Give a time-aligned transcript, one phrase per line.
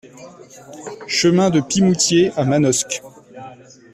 [1.07, 3.03] Chemin de Pimoutier à Manosque